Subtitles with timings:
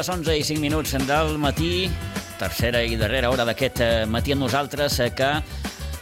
[0.00, 1.84] Les 11 i 5 minuts del matí,
[2.40, 5.28] tercera i darrera hora d'aquest eh, matí amb nosaltres, eh, que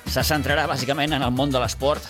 [0.07, 2.07] se centrarà bàsicament en el món de l'esport.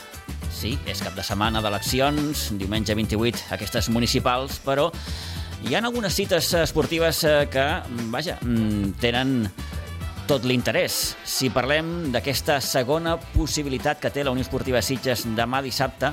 [0.52, 4.90] Sí, és cap de setmana d'eleccions, diumenge 28, aquestes municipals, però
[5.64, 7.64] hi ha algunes cites esportives eh, que,
[8.12, 9.48] vaja, mm, tenen
[10.28, 11.16] tot l'interès.
[11.24, 16.12] Si parlem d'aquesta segona possibilitat que té la Unió Esportiva Sitges demà dissabte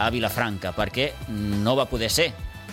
[0.00, 2.30] a Vilafranca, perquè no va poder ser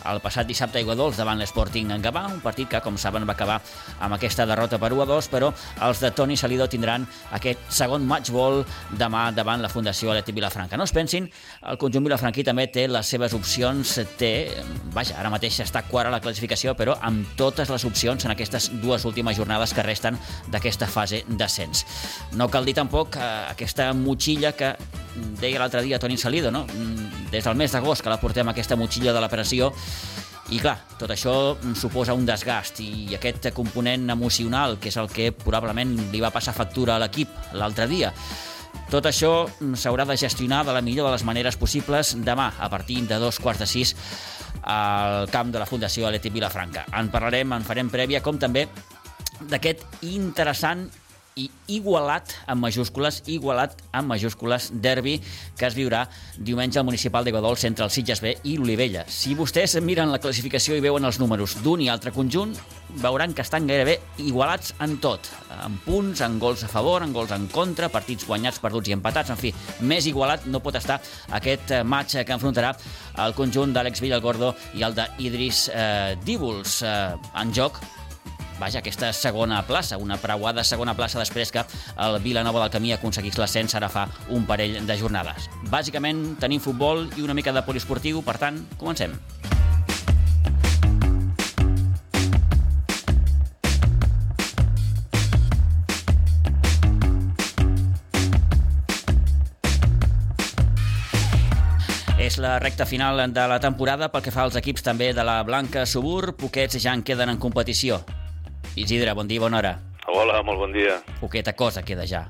[0.10, 3.60] el passat dissabte a Iguadols davant l'Sporting Gavà, un partit que, com saben, va acabar
[4.04, 5.52] amb aquesta derrota per 1-2, però
[5.88, 7.06] els de Toni Salido tindran
[7.38, 8.64] aquest segon matchball
[9.00, 10.78] demà davant la Fundació Atlètic Vilafranca.
[10.78, 11.30] No es pensin,
[11.70, 14.34] el conjunt vilafranquí també té les seves opcions, té,
[14.96, 18.70] vaja, ara mateix està quart a la classificació, però amb totes les opcions en aquestes
[18.84, 20.20] dues últimes jornades que resten
[20.52, 21.86] d'aquesta fase d'ascens.
[22.40, 24.76] No cal dir tampoc eh, aquesta motxilla que
[25.40, 26.66] deia l'altre dia Toni Salido, no?
[27.34, 29.72] Des del mes d'agost que la portem aquesta motxilla de la pressió
[30.54, 35.32] i clar, tot això suposa un desgast i aquest component emocional, que és el que
[35.34, 38.12] probablement li va passar factura a l'equip l'altre dia.
[38.92, 39.48] Tot això
[39.80, 43.40] s'haurà de gestionar de la millor de les maneres possibles demà, a partir de dos
[43.40, 43.96] quarts de sis,
[44.62, 46.86] al camp de la Fundació Atlètic Vilafranca.
[47.00, 48.68] En parlarem, en farem prèvia, com també
[49.50, 50.86] d'aquest interessant
[51.36, 55.16] i igualat amb majúscules, igualat amb majúscules derbi
[55.58, 56.04] que es viurà
[56.38, 59.06] diumenge al municipal de Godols entre el Sitges B i l'Olivella.
[59.08, 62.54] Si vostès miren la classificació i veuen els números d'un i altre conjunt,
[63.02, 65.30] veuran que estan gairebé igualats en tot,
[65.64, 69.34] en punts, en gols a favor, en gols en contra, partits guanyats, perduts i empatats,
[69.34, 71.00] en fi, més igualat no pot estar
[71.34, 72.76] aquest match que enfrontarà
[73.26, 76.94] el conjunt d'Àlex Villalgordo i el d'Idris eh, Díbols eh,
[77.42, 77.82] en joc
[78.64, 81.66] vaja, aquesta segona plaça, una preuada segona plaça després que
[82.00, 85.50] el Vilanova del Camí aconseguís l'ascens ara fa un parell de jornades.
[85.68, 89.18] Bàsicament tenim futbol i una mica de poliesportiu, per tant, comencem.
[102.24, 105.42] És la recta final de la temporada pel que fa als equips també de la
[105.44, 106.38] Blanca Subur.
[106.40, 108.00] Poquets ja en queden en competició.
[108.76, 109.74] Isidre, bon dia, bona hora.
[110.08, 110.98] Hola, molt bon dia.
[111.22, 112.24] Poqueta cosa queda ja.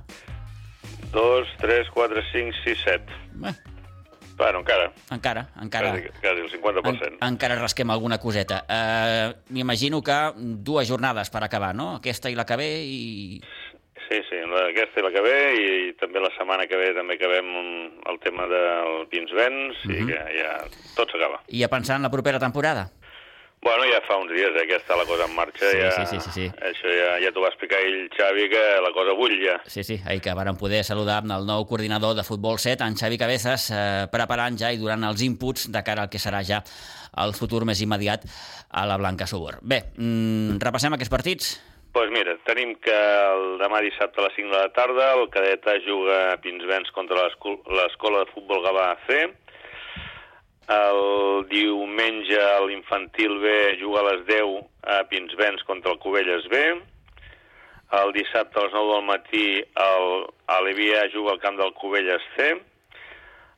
[1.14, 3.22] 2, 3, 4, 5, 6, 7.
[3.40, 3.54] Bé.
[4.36, 4.92] Bueno, encara.
[5.12, 5.92] Encara, encara.
[5.92, 7.08] Quasi, quasi el 50%.
[7.08, 8.64] En, encara rasquem alguna coseta.
[8.68, 11.94] Uh, M'imagino que dues jornades per acabar, no?
[12.02, 13.40] Aquesta i la que ve i...
[14.10, 15.70] Sí, sí, aquesta i la que ve i
[16.02, 17.48] també la setmana que ve també acabem
[18.10, 19.96] el tema del Pinsbens uh -huh.
[19.96, 20.08] i Mhm.
[20.08, 21.40] que ja tot s'acaba.
[21.48, 22.92] I a pensar en la propera temporada?
[23.64, 25.70] Bueno, ja fa uns dies eh, que està la cosa en marxa.
[25.72, 26.48] Sí, ja, sí, sí, sí, sí.
[26.70, 29.58] Això ja, ja t'ho va explicar ell, Xavi, que la cosa bull ja.
[29.72, 32.98] Sí, sí, ahir que vàrem poder saludar amb el nou coordinador de Futbol 7, en
[33.00, 36.60] Xavi Cabezas, eh, preparant ja i durant els inputs de cara al que serà ja
[37.24, 38.24] el futur més immediat
[38.74, 39.60] a la Blanca Subur.
[39.62, 41.54] Bé, mm, repassem aquests partits?
[41.94, 45.28] Doncs pues mira, tenim que el demà dissabte a les 5 de la tarda el
[45.30, 49.28] cadeta juga a Pinsbens contra l'esco- l'escola de futbol Gavà C.
[50.72, 53.48] El diumenge l'infantil B
[53.82, 56.62] juga a les 10 a Pinsbens contra el Cubelles B.
[58.00, 60.08] El dissabte a les 9 del matí el
[60.48, 62.54] Alivia juga al camp del Cubelles C.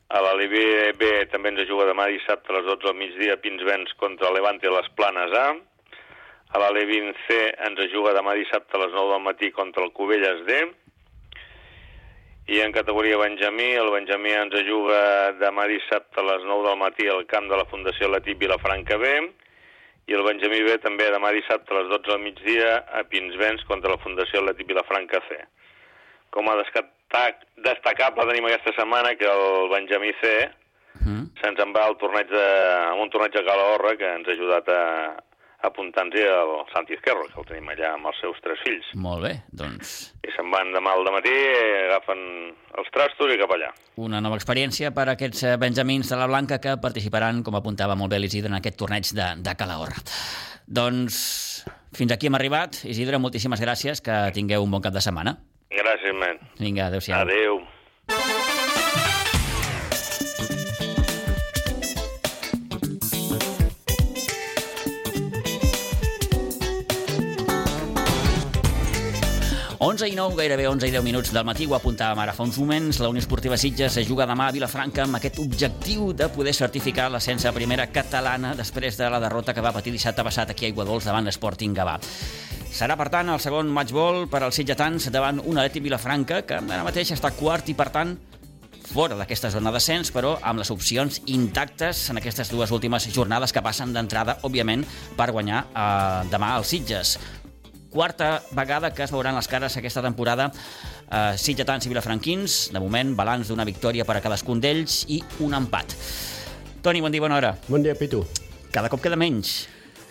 [0.09, 3.93] A l'Alivia B també ens juga demà dissabte a les 12 del migdia a Pinsbens
[4.01, 5.47] contra Levante a les Planes A.
[6.53, 7.37] A l'Alevin C
[7.69, 10.59] ens juga demà dissabte a les 9 del matí contra el Cubelles D.
[12.47, 14.99] I en categoria Benjamí, el Benjamí ens juga
[15.39, 19.13] demà dissabte a les 9 del matí al camp de la Fundació Latí Vilafranca B.
[20.05, 23.95] I el Benjamí B també demà dissabte a les 12 del migdia a Pinsbens contra
[23.95, 25.39] la Fundació Latí Vilafranca C.
[26.29, 30.37] Com a destac, destacable tenim aquesta setmana que el Benjamí C
[31.03, 31.27] Mm.
[31.41, 32.43] se'ns en va al torneig de,
[32.87, 34.81] a un torneig de Calahorra que ens ha ajudat a,
[35.65, 38.91] a apuntar-nos al Santi Esquerro, que el tenim allà amb els seus tres fills.
[39.01, 39.95] Molt bé, doncs
[40.25, 41.33] I se'n van demà al matí,
[41.87, 42.21] agafen
[42.79, 43.71] els trastos i cap allà.
[43.95, 47.95] una nova experiència per a aquests eh, benjamins de la Blanca que participaran, com apuntava
[47.95, 49.99] molt bé l'Isidre, en aquest torneig de, de Calahorra.
[50.67, 51.15] Doncs
[51.95, 52.83] fins aquí hem arribat.
[52.85, 55.37] Isidre, moltíssimes gràcies, que tingueu un bon cap de setmana.
[55.71, 56.39] Gràcies, men.
[56.59, 57.21] Vinga, adeu-siau.
[57.21, 57.59] Adéu.
[57.61, 57.74] Adéu.
[69.95, 72.57] 11 i 9, gairebé 11 i 10 minuts del matí, ho apuntàvem ara fa uns
[72.59, 72.97] moments.
[72.99, 77.05] La Unió Esportiva Sitges es juga demà a Vilafranca amb aquest objectiu de poder certificar
[77.07, 80.73] l'ascens a primera catalana després de la derrota que va patir dissabte passat aquí a
[80.73, 81.93] Aiguadols davant l'Sporting Gavà.
[82.75, 86.83] Serà, per tant, el segon matchball per als sitgetans davant un Atleti Vilafranca, que ara
[86.83, 88.17] mateix està quart i, per tant,
[88.91, 93.63] fora d'aquesta zona d'ascens, però amb les opcions intactes en aquestes dues últimes jornades que
[93.63, 94.83] passen d'entrada, òbviament,
[95.15, 97.15] per guanyar eh, demà als Sitges.
[97.95, 102.57] Quarta vegada que es veuran les cares aquesta temporada eh, Sitgetans i Vilafranquins.
[102.75, 105.95] De moment, balanç d'una victòria per a cadascun d'ells i un empat.
[106.83, 107.53] Toni, bon dia, bona hora.
[107.69, 108.25] Bon dia, Pitu.
[108.75, 109.61] Cada cop queda menys.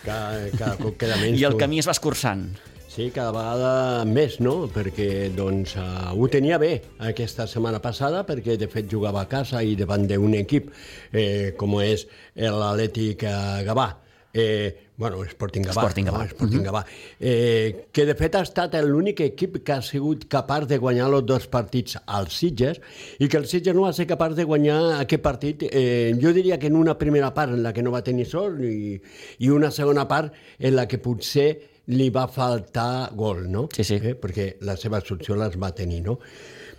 [0.01, 1.37] Cada, cada cop queda menys.
[1.37, 2.47] I el camí es va escurçant.
[2.89, 4.55] Sí, cada vegada més, no?
[4.73, 9.61] Perquè doncs, uh, ho tenia bé aquesta setmana passada, perquè de fet jugava a casa
[9.61, 10.73] i davant d'un equip
[11.13, 13.91] eh, com és l'Atlètic uh, Gavà.
[14.33, 15.83] Eh, bueno, Sporting Gavà.
[15.83, 16.19] Sporting Gavà.
[16.19, 16.31] No?
[16.31, 16.85] Sporting Gavà.
[17.19, 21.27] Eh, que de fet ha estat l'únic equip que ha sigut capaç de guanyar els
[21.27, 22.79] dos partits als Sitges
[23.19, 26.59] i que el Sitges no va ser capaç de guanyar aquest partit, eh, jo diria
[26.59, 29.01] que en una primera part en la que no va tenir sort i,
[29.39, 31.49] i una segona part en la que potser
[31.87, 33.67] li va faltar gol, no?
[33.75, 33.99] Sí, sí.
[33.99, 34.15] Eh?
[34.15, 36.19] Perquè la seva solució les va tenir, no?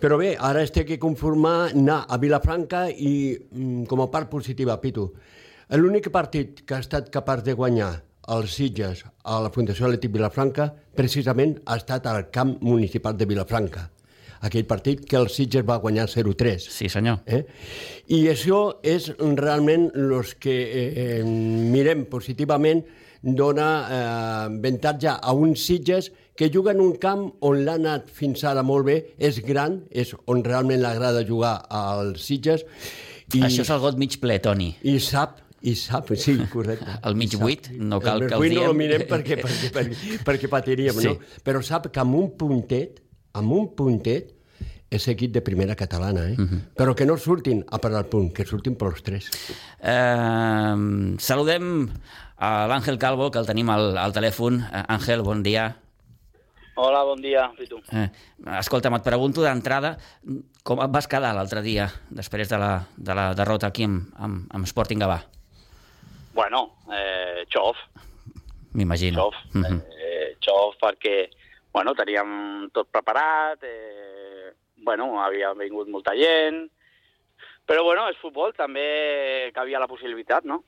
[0.00, 4.28] Però bé, ara es té que conformar anar a Vilafranca i mm, com a part
[4.32, 5.06] positiva, Pitu,
[5.76, 7.94] l'únic partit que ha estat capaç de guanyar
[8.34, 13.86] els Sitges a la Fundació Atlètic Vilafranca precisament ha estat al camp municipal de Vilafranca.
[14.46, 16.68] Aquell partit que el Sitges va guanyar 0-3.
[16.70, 17.22] Sí, senyor.
[17.26, 17.42] Eh?
[18.12, 22.84] I això és realment els que eh, eh, mirem positivament
[23.22, 24.02] dona eh,
[24.52, 28.96] avantatge a uns Sitges que juguen un camp on l'ha anat fins ara molt bé,
[29.16, 32.66] és gran, és on realment l'agrada jugar als Sitges.
[33.32, 33.40] I...
[33.48, 34.74] Això és el got mig ple, Toni.
[34.86, 36.86] I sap, i sap, sí, correcte.
[37.08, 38.70] El mig I buit, no cal el que el buit no diem.
[38.70, 41.08] el mirem perquè, perquè, perquè, perquè patiríem, Sí.
[41.10, 41.18] no?
[41.42, 43.02] Però sap que amb un puntet,
[43.34, 44.32] amb un puntet,
[44.88, 46.36] és equip de primera catalana, eh?
[46.38, 46.60] Mhm.
[46.78, 49.26] Però que no surtin a per al punt, que surtin per els tres.
[49.82, 51.88] Eh, saludem
[52.38, 54.60] a l'Àngel Calvo, que el tenim al, al telèfon.
[54.62, 55.76] Eh, Àngel, bon dia.
[56.76, 57.78] Hola, bon dia, Pitu.
[57.90, 58.10] Eh,
[58.60, 59.94] escolta'm, et pregunto d'entrada
[60.62, 64.44] com et vas quedar l'altre dia, després de la, de la derrota aquí amb, amb,
[64.52, 65.22] amb Sporting Gavà?
[66.36, 67.78] Bueno, eh, xof,
[68.76, 69.22] M'imagino.
[69.22, 69.34] xof.
[69.54, 69.80] Mhm.
[69.88, 71.30] eh, xof perquè,
[71.72, 74.52] bueno, teníem tot preparat, eh,
[74.84, 76.70] bueno, havia vingut molta gent,
[77.66, 80.62] però, bueno, és futbol, també que havia la possibilitat, no?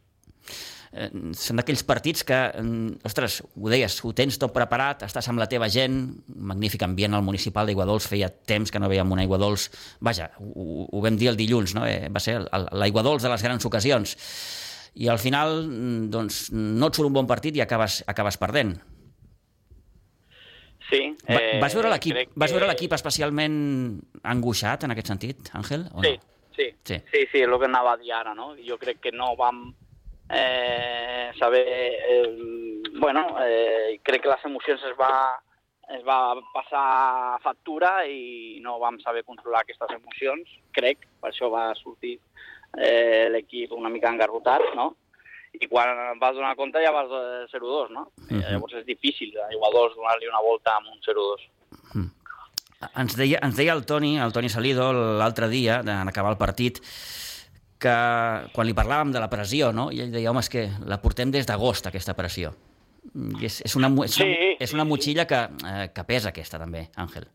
[0.91, 5.39] Eh, són d'aquells partits que, mm, ostres, ho deies, ho tens tot preparat, estàs amb
[5.39, 9.69] la teva gent, magnífic ambient al municipal d'Aiguadols, feia temps que no veiem un Aiguadols,
[10.01, 11.85] vaja, ho, ho vam dir el dilluns, no?
[11.85, 12.41] eh, va ser
[12.73, 14.17] l'Aiguadols de les grans ocasions,
[14.99, 18.77] i al final mm, doncs, no et surt un bon partit i acabes, acabes perdent.
[20.89, 21.03] Sí.
[21.29, 23.57] Va, vas veure l'equip vas que- veure l'equip especialment
[24.25, 25.85] angoixat en aquest sentit, Àngel?
[25.93, 26.23] O Sí, no?
[26.57, 26.95] sí, Sí.
[26.95, 28.55] sí, sí, sí, el que anava a dir ara, no?
[28.67, 29.75] Jo crec que no vam
[30.31, 31.65] eh, saber...
[31.69, 35.39] Eh, bueno, eh, crec que les emocions es va,
[35.95, 41.75] es va passar factura i no vam saber controlar aquestes emocions, crec, per això va
[41.77, 42.19] sortir
[42.77, 44.97] eh, l'equip una mica engarrotat, no?
[45.59, 48.11] I quan vas donar compte ja vas eh, 0-2, no?
[48.17, 48.41] Uh Mhm.
[48.41, 48.51] -huh.
[48.53, 51.41] Llavors és difícil, a Iguadols, donar-li una volta amb un 0-2.
[52.95, 56.79] Ens deia, ens deia el Toni, el Toni Salido, l'altre dia, en acabar el partit,
[57.79, 57.95] que
[58.55, 59.91] quan li parlàvem de la pressió, no?
[59.91, 62.53] i ell deia, home, és que la portem des d'agost, aquesta pressió.
[63.41, 66.59] I és, és, una, és, una, Sí, és una motxilla que, eh, que pesa, aquesta,
[66.59, 67.27] també, Àngel.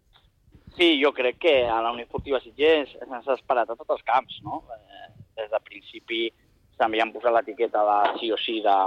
[0.78, 2.90] Sí, jo crec que a la Unió Esportiva Sitges
[3.26, 4.64] s'ha esperat a tots els camps, no?
[4.72, 6.22] Eh, des de principi
[6.78, 8.78] també han posat l'etiqueta de sí o sí de,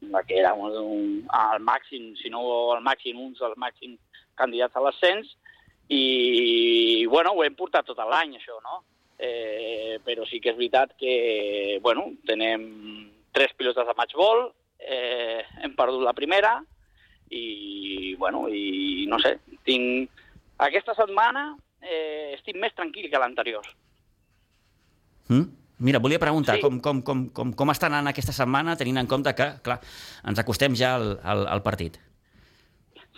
[0.00, 2.42] de que era un, un, al màxim, si no
[2.74, 5.34] al màxim, uns dels màxims candidats a l'ascens,
[5.90, 8.82] i, bueno, ho hem portat tot l'any, això, no?
[9.20, 12.62] Eh, però sí que és veritat que, bueno, tenem
[13.34, 14.46] tres pilotes de matchball,
[14.78, 16.54] eh, hem perdut la primera,
[17.30, 20.16] i, bueno, i no sé, tinc...
[20.60, 23.64] Aquesta setmana eh, estic més tranquil que l'anterior.
[25.30, 25.46] Mm?
[25.80, 26.60] Mira, volia preguntar Sí.
[26.62, 29.80] com, com, com, com, com està anant aquesta setmana, tenint en compte que, clar,
[30.28, 31.96] ens acostem ja al, al, al partit.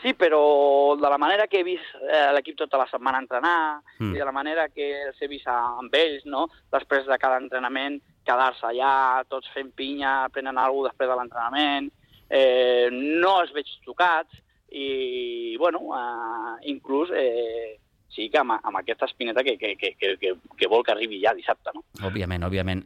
[0.02, 4.14] Sí, però de la manera que he vist eh, l'equip tota la setmana entrenar Mm.
[4.16, 6.48] i de la manera que els he vist amb ells, no?
[6.72, 11.90] després de cada entrenament, quedar-se allà, tots fent pinya, prenent alguna després de l'entrenament,
[12.30, 14.40] eh, no els veig tocats
[14.70, 17.78] i, bueno, eh, inclús eh,
[18.12, 21.32] sí que amb, amb aquesta espineta que, que, que, que, que, vol que arribi ja
[21.36, 21.84] dissabte, no?
[22.08, 22.84] Òbviament, òbviament.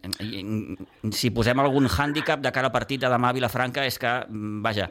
[1.14, 4.62] Si posem algun hàndicap de cara al partit de demà a Vilafranca és que, mm,
[4.62, 4.86] vaja,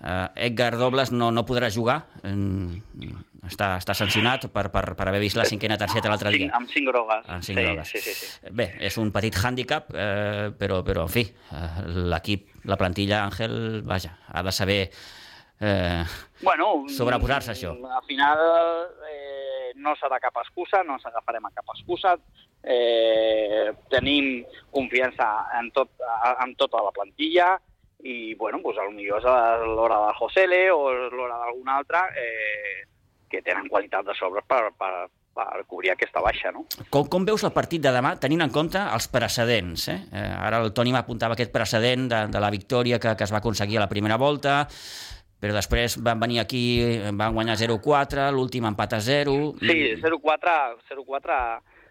[0.00, 2.04] eh, Edgar Dobles no, no podrà jugar.
[2.22, 6.50] Mm, Està, està sancionat per, per, per haver vist la cinquena targeta l'altre dia.
[6.52, 7.22] amb cinc grogues.
[7.24, 7.88] Amb cinc sí, grogues.
[7.88, 8.50] Sí, sí, sí.
[8.52, 11.70] Bé, és un petit hàndicap, eh, però, però, en fi, eh,
[12.12, 14.90] l'equip, la plantilla, Àngel, vaja, ha de saber
[15.60, 16.04] eh,
[16.42, 17.72] Bueno, Sobreposar-se això.
[17.96, 18.44] Al final
[19.08, 22.16] eh, no serà cap excusa, no ens agafarem a cap excusa.
[22.62, 25.26] eh, tenim confiança
[25.58, 25.88] en, tot,
[26.44, 27.54] en tota la plantilla
[28.02, 32.84] i, bueno, pues, potser és l'hora del Josele o l'hora d'algun altre eh,
[33.30, 36.64] que tenen qualitat de sobres per, per, per cobrir aquesta baixa, no?
[36.90, 39.88] Com, com veus el partit de demà, tenint en compte els precedents?
[39.92, 39.98] Eh?
[40.12, 43.40] Eh, ara el Toni m'apuntava aquest precedent de, de la victòria que, que es va
[43.40, 44.64] aconseguir a la primera volta,
[45.40, 46.62] però després van venir aquí,
[47.16, 49.36] van guanyar 0-4, l'últim empat a 0...
[49.60, 50.56] Sí, 0-4,
[50.90, 51.38] 0-4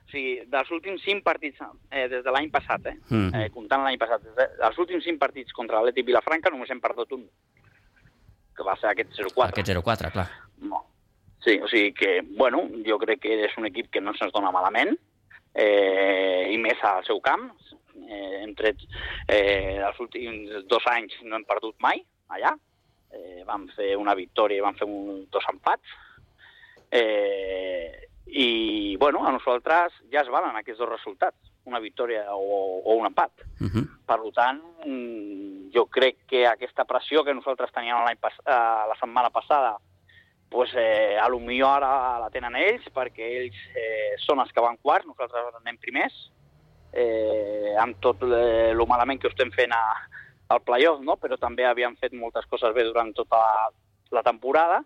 [0.10, 3.30] o sigui, dels últims 5 partits, eh, des de l'any passat, eh, mm.
[3.36, 6.82] eh, comptant l'any passat, des de, dels últims 5 partits contra l'Atlètic Vilafranca només hem
[6.82, 7.28] perdut un,
[8.58, 9.52] que va ser aquest 0-4.
[9.54, 10.26] Aquest 0-4, clar.
[10.66, 10.82] No.
[11.46, 14.52] Sí, o sigui que, bueno, jo crec que és un equip que no se'ns dona
[14.56, 14.96] malament,
[15.54, 17.50] eh, i més al seu camp.
[18.00, 18.82] Eh, hem tret,
[19.30, 22.02] eh, els últims dos anys no hem perdut mai
[22.34, 22.56] allà.
[23.12, 25.98] Eh, vam fer una victòria i vam fer un, dos empats.
[26.92, 32.96] Eh, i, bueno, a nosaltres ja es valen aquests dos resultats, una victòria o, o
[32.96, 33.32] un empat.
[33.60, 33.86] Uh -huh.
[34.06, 34.62] Per tant,
[35.74, 39.78] jo crec que aquesta pressió que nosaltres teníem pas, eh, la setmana passada,
[40.50, 44.62] pues, eh, a lo millor ara la tenen ells, perquè ells eh, són els que
[44.62, 46.32] van quarts, nosaltres anem primers,
[46.94, 50.09] eh, amb tot el malament que ho estem fent a,
[50.50, 51.16] al playoff, no?
[51.22, 53.68] però també havíem fet moltes coses bé durant tota la,
[54.18, 54.82] la temporada,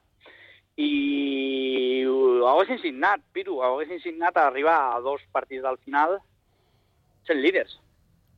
[0.76, 6.18] i ho haguessin signat, Piru, ho haguessin signat a arribar a dos partits del final
[7.28, 7.78] sent líders.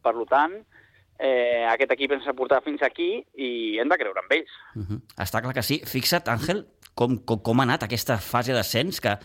[0.03, 0.59] Per tant,
[1.17, 4.51] eh, aquest equip ens ha portat fins aquí i hem de creure en ells.
[4.75, 5.01] Uh -huh.
[5.17, 5.81] Està clar que sí.
[5.85, 9.17] Fixa't, Àngel, com, com, com ha anat aquesta fase d'ascens, que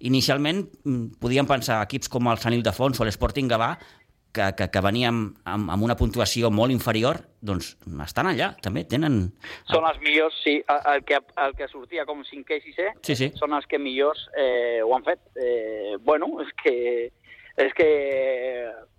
[0.00, 3.78] inicialment mm, podíem pensar equips com el Sant Ildefons o l'Sporting Gavà
[4.36, 7.72] que, que, que veníem amb, amb una puntuació molt inferior, doncs
[8.04, 9.18] estan allà, també tenen...
[9.70, 13.30] Són els millors, sí, el que, el que sortia com 5è i 6è, sí, sí.
[13.40, 15.22] són els que millors eh, ho han fet.
[15.40, 16.76] Eh, bueno, és que,
[17.66, 17.90] és que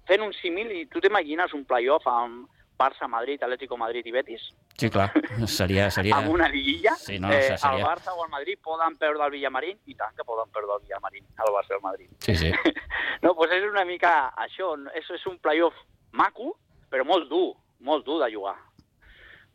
[0.09, 4.43] fent un símil, i tu t'imagines un playoff amb, Barça, Madrid, Atlético Madrid i Betis.
[4.77, 5.09] Sí, clar,
[5.47, 5.89] seria...
[5.91, 6.17] seria...
[6.17, 7.71] amb una liguilla, sí, no, eh, seria...
[7.79, 10.85] el Barça o el Madrid poden perdre el Villamarín, i tant que poden perdre el
[10.85, 12.11] Villamarín, el Barça o el Madrid.
[12.21, 12.51] Sí, sí.
[13.23, 14.13] no, doncs és una mica
[14.45, 15.81] això, és, és un playoff
[16.13, 16.53] maco,
[16.91, 18.55] però molt dur, molt dur de jugar.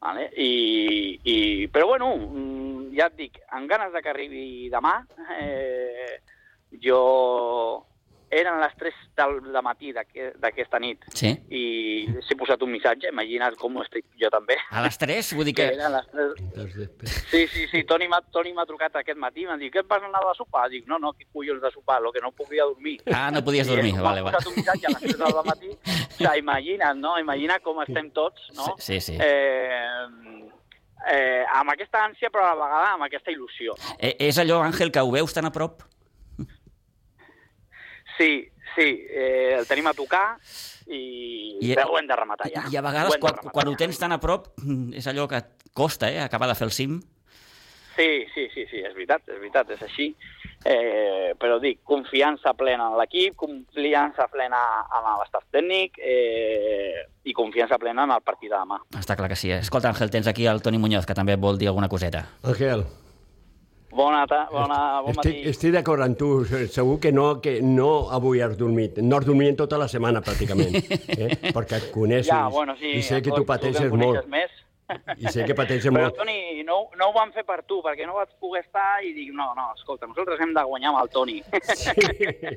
[0.03, 0.27] Vale?
[0.35, 1.37] I, i,
[1.71, 4.97] però bueno, mm, ja et dic, amb ganes de que arribi demà,
[5.39, 6.19] eh,
[6.83, 6.99] jo
[8.33, 11.05] eren les 3 del matí d'aquesta nit.
[11.15, 11.33] Sí.
[11.53, 14.57] I s'he posat un missatge, imagina't com estic jo també.
[14.73, 15.33] A les 3?
[15.37, 15.69] Vull dir que...
[15.77, 17.19] que les 3...
[17.29, 20.35] Sí, sí, sí, Toni m'ha trucat aquest matí, m'ha dit, què et vas anar a
[20.39, 20.69] sopar?
[20.73, 22.99] Dic, no, no, què collons de sopar, lo que no podia dormir.
[23.13, 24.33] Ah, no podies dormir, vale, vale.
[24.33, 27.19] M'ha posat un missatge a les 3 del matí, o sigui, imagina't, no?
[27.21, 28.73] Imagina com estem tots, no?
[28.79, 29.13] Sí, sí.
[29.13, 29.19] sí.
[29.21, 30.43] Eh,
[31.13, 33.77] eh, amb aquesta ànsia, però a la vegada amb aquesta il·lusió.
[33.99, 35.85] Eh, és allò, Àngel, que ho veus tan a prop?
[38.19, 40.27] Sí, sí, eh, el tenim a tocar
[40.87, 42.67] i, I però ho hem de rematar ja.
[42.71, 45.43] I a vegades, ho quan, quan ho tens tan a prop, mm, és allò que
[45.73, 47.01] costa, eh, acabar de fer el cim.
[47.97, 50.13] Sí, sí, sí, sí, és veritat, és veritat, és així.
[50.65, 54.61] Eh, però dic, confiança plena en l'equip, confiança plena
[54.95, 58.79] en l'estat tècnic eh, i confiança plena en el partit de demà.
[58.99, 59.51] Està clar que sí.
[59.57, 62.25] Escolta, Àngel, tens aquí el Toni Muñoz, que també vol dir alguna coseta.
[62.47, 62.87] Àngel.
[63.93, 65.49] Bona, ta bona, bon estic, matí.
[65.51, 66.29] Estic d'acord amb tu.
[66.73, 69.03] Segur que no, que no avui has dormit.
[69.05, 70.81] No has dormit tota la setmana, pràcticament.
[71.13, 71.29] Eh?
[71.53, 74.25] Perquè et coneixes ja, bueno, sí, i sé que tu pateixes molt.
[74.33, 74.62] Més.
[75.17, 76.17] I sé que pateixes Però, molt.
[76.19, 79.31] Toni, no, no ho vam fer per tu, perquè no vaig poder estar i dic,
[79.33, 81.39] no, no, escolta, nosaltres hem de guanyar amb el Toni.
[81.73, 81.93] Sí.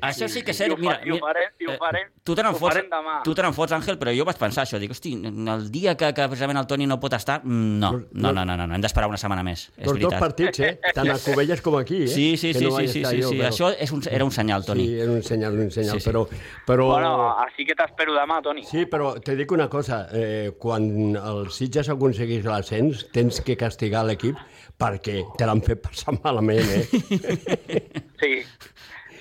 [0.04, 0.72] Això sí que és cert.
[0.72, 2.74] I ho, mira, I ho farem, i ho eh, farem, tu te ho n'en fots,
[2.74, 3.14] farem demà.
[3.24, 4.80] tu te n'en fots, Àngel, però jo vaig pensar això.
[4.82, 8.32] Dic, hosti, el dia que, que precisament el Toni no pot estar, mm, no, no,
[8.32, 9.66] no, no, no, no hem d'esperar una setmana més.
[9.76, 10.72] És Els dos partits, eh?
[10.98, 12.08] Tant a Covelles com aquí, eh?
[12.12, 13.40] Sí, sí, sí, no sí, sí, sí, jo, sí.
[13.40, 14.86] però- Això és un, era un senyal, Toni.
[14.90, 16.10] Sí, era un senyal, un senyal, Sí, sí.
[16.10, 16.26] però...
[16.68, 16.90] però...
[16.92, 17.14] Bueno,
[17.46, 18.64] així que t'espero demà, Toni.
[18.68, 24.04] Sí, però te dic una cosa, eh, quan el Sitges aconseguís l'ascens, tens que castigar
[24.06, 24.38] l'equip
[24.80, 26.86] perquè te l'han fet passar malament, eh?
[28.16, 28.42] Sí,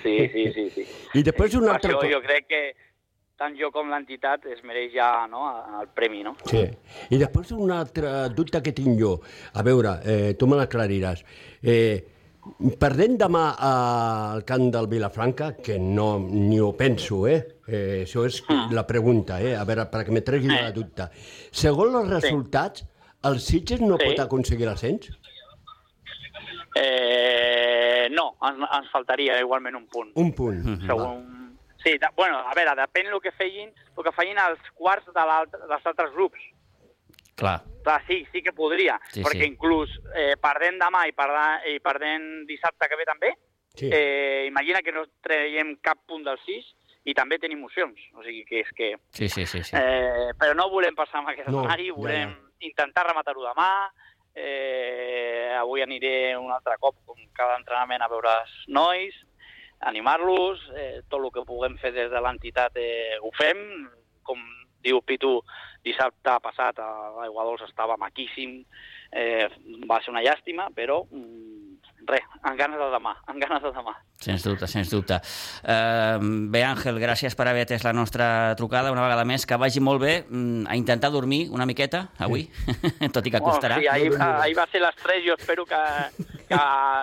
[0.02, 0.70] sí, sí, sí.
[0.72, 0.84] sí.
[1.20, 2.60] I després una Per altra això jo crec que
[3.36, 5.50] tant jo com l'entitat es mereix ja no,
[5.82, 6.36] el premi, no?
[6.48, 6.62] Sí.
[7.12, 9.18] I després un altre dubte que tinc jo.
[9.58, 11.26] A veure, eh, tu me l'aclariràs.
[11.60, 12.15] Eh,
[12.80, 17.40] perdent demà al camp del Vilafranca, que no ni ho penso, eh?
[17.68, 19.56] eh això és la pregunta, eh?
[19.56, 21.10] A veure, perquè me tregui la dubte.
[21.52, 22.86] Segons els resultats,
[23.26, 24.06] el Sitges no Sí.
[24.10, 25.10] pot aconseguir l'ascens?
[26.76, 30.12] Eh, no, ens, ens faltaria igualment un punt.
[30.16, 30.62] Un punt.
[30.64, 30.86] Mhm.
[30.88, 31.24] Segon...
[31.84, 35.26] Sí, de, bueno, a veure, depèn del que feien, el que feien els quarts de
[35.30, 36.40] l'alt- dels altres grups.
[37.36, 37.62] Clar.
[37.84, 39.50] Clar, sí, sí que podria, Sí, perquè sí.
[39.52, 43.34] inclús eh, perdent demà i, perdent, i perdent dissabte que ve també,
[43.76, 43.90] Sí.
[43.92, 46.66] eh, imagina que no traiem cap punt del 6
[47.06, 48.00] i també tenim opcions.
[48.16, 48.96] O sigui que és que...
[49.12, 49.62] Sí, sí, sí.
[49.64, 49.76] sí.
[49.76, 53.92] Eh, però no volem passar amb aquest No, escenari, ja, volem intentar rematar-ho demà.
[54.34, 59.16] Eh, avui aniré un altre cop, com cada entrenament, a veure els nois,
[59.92, 63.60] animar-los, eh, tot el que puguem fer des de l'entitat eh, ho fem.
[64.26, 64.40] Com
[64.86, 65.40] diu Pitu,
[65.86, 68.60] dissabte passat a l'Aigua Dols estava maquíssim,
[69.12, 69.50] eh,
[69.90, 71.55] va ser una llàstima, però mm,
[72.10, 73.94] res, amb ganes de demà, amb ganes de demà.
[74.22, 75.18] Sens dubte, sens dubte.
[75.64, 76.18] Uh,
[76.54, 79.46] bé, Àngel, gràcies per haver atès la nostra trucada una vegada més.
[79.46, 82.48] Que vagi molt bé mm, a intentar dormir una miqueta avui,
[83.16, 83.78] tot i que costarà.
[83.78, 85.82] Oh, sí, ahir, ahir va ser les 3, jo espero que,
[86.50, 86.62] que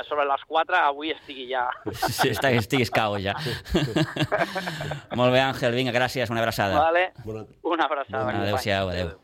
[0.09, 1.67] sobre les 4 avui estigui ja.
[2.19, 3.37] Sí, està, estiguis cao ja.
[5.19, 6.79] molt bé, Àngel, vinga, gràcies, una abraçada.
[6.81, 7.11] Vale?
[7.25, 8.33] Bona- Una abraçada.
[8.43, 9.09] Adéu-siau, adéu.
[9.13, 9.21] Bé,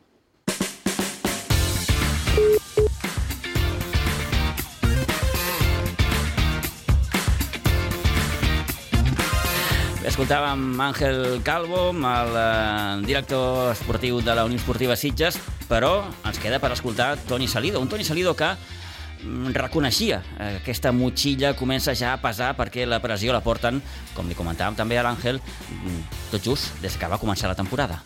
[10.08, 15.36] Escoltàvem Àngel Calvo, el eh, director esportiu de la Unió Esportiva Sitges,
[15.68, 20.94] però ens queda per escoltar Toni Salido, un Toni Salido que mm, reconeixia eh, aquesta
[20.96, 23.82] motxilla comença ja a pesar perquè la pressió la porten,
[24.16, 25.42] com li comentàvem també a l'Àngel,
[25.76, 26.00] mm,
[26.32, 28.00] tot just des que va començar la temporada.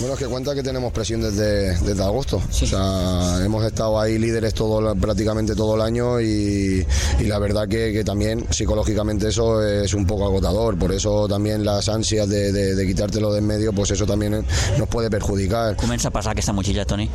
[0.00, 2.40] Bueno, es que cuenta que tenemos presión desde, desde agosto.
[2.50, 6.84] O sea, hemos estado ahí líderes todo, prácticamente todo el año y,
[7.20, 10.78] y la verdad que, que también psicológicamente eso es un poco agotador.
[10.78, 14.44] Por eso también las ansias de, de- de quitártelo de en medio, pues eso también
[14.78, 15.76] nos puede perjudicar.
[15.76, 17.08] Comença a pesar aquesta motxilla, Toni?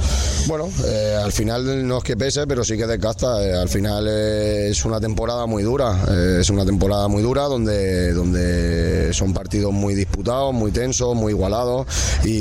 [0.48, 3.44] Bueno, eh, al final no es que pese, pero sí que desgasta.
[3.44, 6.04] Eh, al final eh, es una temporada muy dura.
[6.10, 11.32] eh, es una temporada muy dura donde, donde son partidos muy disputados, muy tensos, muy
[11.34, 11.88] igualados
[12.24, 12.37] y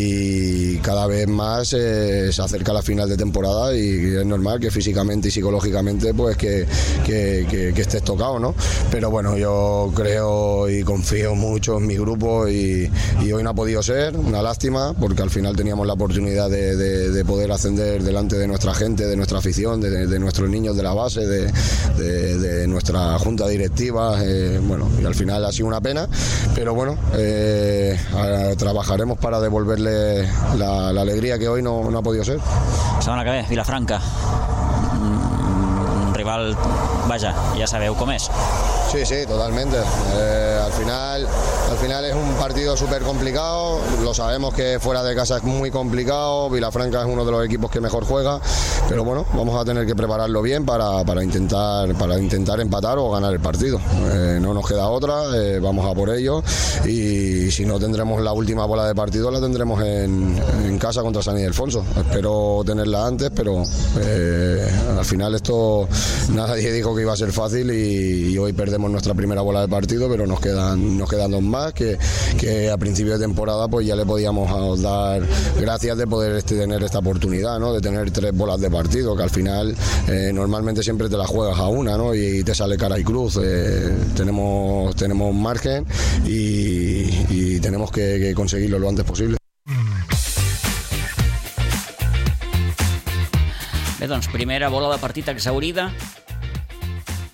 [0.82, 5.28] cada vez más eh, se acerca la final de temporada y es normal que físicamente
[5.28, 6.66] y psicológicamente pues que,
[7.04, 8.54] que- estés tocado, ¿no?
[8.90, 12.90] Pero bueno, yo creo y confío mucho en mi grupo y,
[13.22, 16.74] y hoy no ha podido ser, una lástima, porque al final teníamos la oportunidad de,
[16.76, 20.82] de- de poder ascender delante de nuestra gente, de nuestra afición, de, nuestros niños de
[20.82, 26.08] la base, de, nuestra junta directiva, eh, bueno, y al final ha sido una pena,
[26.54, 27.96] pero bueno, eh,
[28.58, 32.40] trabajaremos para devolverle la, la alegría que hoy no, no ha podido ser.
[33.00, 34.00] Setmana que ve, Vilafranca.
[36.26, 36.56] Rival,
[37.06, 38.10] vaja, ja sabeu com.
[38.90, 39.76] Sí, sí, totalmente.
[40.14, 41.26] Eh, al final,
[41.70, 43.78] al final es un partido súper complicado.
[44.02, 46.48] Lo sabemos que fuera de casa es muy complicado.
[46.50, 48.40] Vilafranca es uno de los equipos que mejor juega,
[48.88, 53.10] pero bueno, vamos a tener que prepararlo bien para, para intentar para intentar empatar o
[53.10, 53.80] ganar el partido.
[54.12, 55.36] Eh, no nos queda otra.
[55.36, 56.42] eh, vamos a por ello
[56.84, 61.22] y si no tendremos la última bola de partido la tendremos en, en casa contra
[61.22, 61.84] San Ildefonso.
[61.96, 65.88] Espero tenerla antes, pero al final esto
[66.34, 70.08] nadie dijo que iba a ser fácil y, hoy perdemos nuestra primera bola de partido,
[70.08, 71.98] pero nos quedan, nos quedan dos más que,
[72.38, 75.22] que a principio de temporada pues ya le podíamos dar
[75.58, 77.72] gracias de poder este, tener esta oportunidad, ¿no?
[77.72, 79.74] de tener tres bolas de partido, que al final
[80.08, 82.14] eh, normalmente siempre te la juegas a una ¿no?
[82.14, 83.38] y, te sale cara y cruz.
[83.42, 85.86] eh, tenemos, tenemos margen
[86.26, 89.36] y, tenemos que conseguirlo lo antes posible.
[94.16, 95.90] Doncs, primera bola de partit exaurida.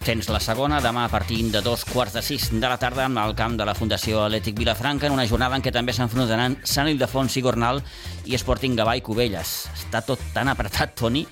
[0.02, 3.36] Tens la segona demà a partir de dos quarts de sis de la tarda al
[3.38, 7.36] camp de la Fundació Atlètic Vilafranca en una jornada en què també s'enfrontaran Sant Ildefons
[7.38, 7.78] i Gornal
[8.26, 9.52] i Sporting Gavà i Cubelles.
[9.76, 11.22] Està tot tan apretat, Toni,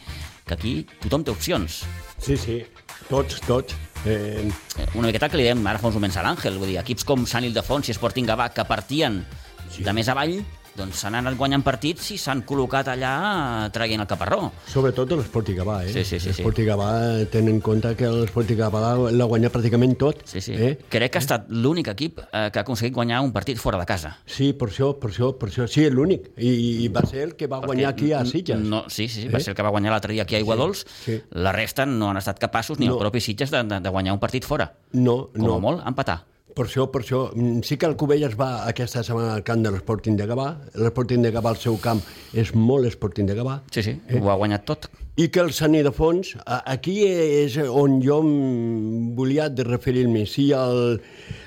[0.47, 1.83] que aquí tothom té opcions.
[2.23, 2.61] Sí, sí,
[3.09, 3.75] tots, tots.
[4.07, 4.47] Eh,
[4.95, 7.03] Una miqueta el que li dèiem ara fa uns moments a l'Àngel, vull dir, equips
[7.09, 9.25] com Sant Ildefons i Sporting Gavà que partien
[9.67, 9.83] sí.
[9.83, 10.39] de més avall,
[10.81, 13.13] doncs s'han anat guanyant partits i s'han col·locat allà
[13.67, 14.51] eh, traient el caparró.
[14.67, 15.93] sobretot l'Esporti Gavà, eh?
[15.93, 16.29] Sí, sí, sí, sí.
[16.41, 16.91] L'Esporti Gavà,
[17.31, 20.23] ten en compte que l'Esporti Gavà l'ha- guanyat pràcticament tot.
[20.27, 20.55] Sí, sí.
[20.57, 20.79] Eh?
[20.89, 23.87] Crec que ha estat l'únic equip eh, que ha aconseguit guanyar un partit fora de
[23.87, 24.17] casa.
[24.27, 25.69] Sí, per això, per això, per això.
[25.69, 26.31] Sí, l'únic.
[26.39, 28.59] I, I va ser el que va guanyar aquí a Sitges.
[28.59, 29.43] No, sí, sí, sí, va Eh?
[29.43, 30.87] ser el que va guanyar l'altre dia aquí a Iguadols.
[31.05, 31.21] sí.
[31.31, 32.95] La resta no han estat capaços, ni No.
[32.95, 34.73] el propi Sitges, de, de, de guanyar un partit fora.
[34.93, 35.55] No, Com no.
[35.55, 36.25] a molt, empatar.
[36.55, 37.31] Per això, per això.
[37.35, 40.49] Mm, Sí que el Cubelles va aquesta setmana al camp de l'Sporting de Gavà.
[40.75, 42.01] L'Sporting de Gavà, el seu camp,
[42.35, 43.61] és molt Sporting de Gavà.
[43.71, 44.19] Sí, sí, eh?
[44.21, 44.89] ho ha guanyat tot.
[45.17, 50.25] I que el Sant Ildefons, a- aquí és on jo em volia de referir-me.
[50.27, 51.01] Si el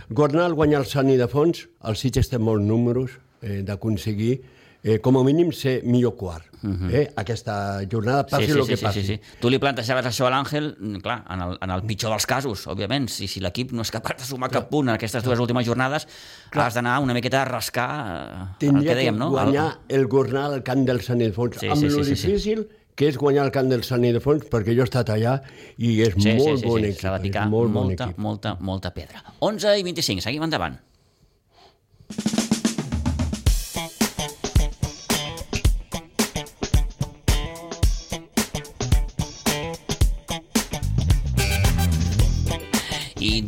[0.10, 3.12] Gornal guanya el Sant Ildefons, el Sitges té molts números
[3.42, 4.42] eh, d'aconseguir
[4.84, 6.46] eh, com a mínim ser millor quart.
[6.64, 6.94] Uh -huh.
[6.94, 7.12] eh?
[7.16, 8.48] Aquesta jornada passi Mhm.
[8.48, 9.02] sí, sí, el sí, que sí, passi.
[9.04, 9.22] sí, sí.
[9.40, 12.68] Tu li plantejaves això a l'Àngel, mm, clar, en el, en el pitjor dels casos,
[12.68, 15.66] òbviament, si, si l'equip no és capaç de sumar cap punt en aquestes dues últimes
[15.66, 16.08] jornades,
[16.50, 16.68] clar.
[16.68, 19.30] has d'anar una miqueta a rascar eh, el Tindria que dèiem, que no?
[19.32, 22.28] guanyar el Gornal al camp del Sant Ildefons, Sí, amb sí, lo sí, sí, sí.
[22.28, 25.42] difícil que és guanyar el camp del Sant Ildefons, perquè jo he estat allà
[25.78, 26.86] i és Sí, molt sí, sí, bon sí.
[26.86, 27.02] equip.
[27.02, 29.24] S'ha de picar molt molta, molta, molta pedra.
[29.40, 30.78] 11 i 25, seguim endavant.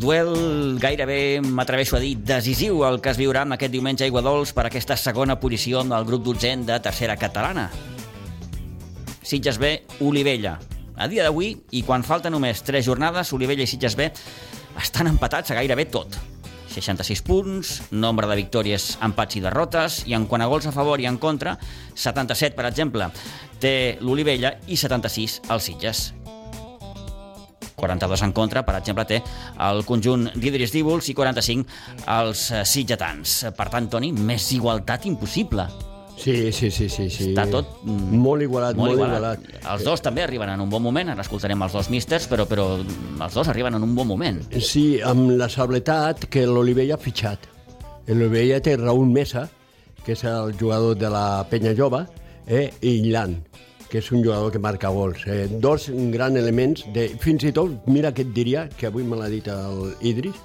[0.06, 4.52] Duel gairebé, m'atreveixo a dir, decisiu el que es viurà amb aquest diumenge a Iguadols
[4.54, 7.64] per aquesta segona posició del grup dotzent de tercera catalana.
[9.26, 9.72] Sitges B,
[10.06, 10.60] Olivella.
[10.94, 14.12] A dia d'avui, i quan falta només 3 jornades, Olivella i Sitges B
[14.78, 16.20] estan empatats a gairebé tot.
[16.76, 21.02] 66 punts, nombre de victòries, empats i derrotes, i en quant a gols a favor
[21.02, 21.56] i en contra,
[21.96, 23.10] 77, per exemple,
[23.58, 26.12] té l'Olivella i 76 el Sitges.
[27.86, 29.22] 42 en contra, per exemple, té
[29.70, 31.82] el conjunt d'Idris Díbols i 45
[32.20, 33.44] els eh, sitgetans.
[33.56, 35.70] Per tant, Toni, més igualtat impossible.
[36.18, 37.10] Sí, sí, sí, sí.
[37.10, 37.30] sí.
[37.30, 37.82] Està tot...
[37.86, 39.44] Molt igualat, molt, igualat.
[39.60, 42.70] Els dos també arriben en un bon moment, ara escoltarem els dos místers, però, però
[42.80, 44.40] els dos arriben en un bon moment.
[44.64, 47.50] Sí, amb la sabletat que l'Olivella ha fitxat.
[48.08, 49.48] L'Olivella té Raúl Mesa,
[50.06, 52.06] que és el jugador de la Penya Jove,
[52.48, 53.36] eh, i Ilan,
[53.90, 55.26] que és un jugador que marca gols.
[55.28, 59.20] Eh, dos grans elements, de, fins i tot, mira què et diria, que avui me
[59.20, 60.40] l'ha dit el Idris,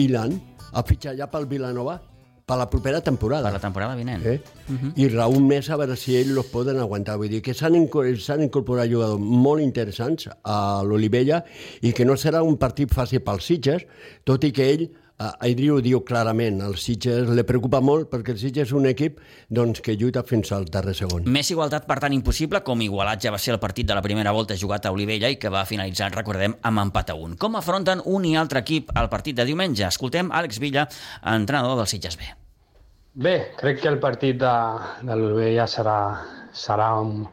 [0.00, 0.38] Ilan
[0.72, 1.98] ha fitxat ja pel Vilanova
[2.46, 3.48] per la propera temporada.
[3.48, 4.24] Per la temporada vinent.
[4.26, 4.40] Eh?
[4.68, 4.92] Uh -huh.
[4.96, 7.16] I Raúl Mesa, a veure si ells los poden aguantar.
[7.16, 11.44] Vull dir que s'han incorporat jugadors molt interessants a l'Olivella
[11.80, 13.86] i que no serà un partit fàcil pels Sitges,
[14.24, 14.90] tot i que ell,
[15.22, 18.88] eh, Idri ho diu clarament, el Sitges le preocupa molt perquè el Sitges és un
[18.90, 21.26] equip doncs, que lluita fins al darrer segon.
[21.32, 24.34] Més igualtat, per tant, impossible, com igualat ja va ser el partit de la primera
[24.34, 27.36] volta jugat a Olivella i que va finalitzar, recordem, amb empat a un.
[27.40, 29.86] Com afronten un i altre equip al partit de diumenge?
[29.88, 30.88] Escoltem Àlex Villa,
[31.22, 32.32] entrenador del Sitges B.
[33.14, 34.52] Bé, crec que el partit de,
[35.04, 35.98] de l'Olivella serà,
[36.56, 37.26] serà un,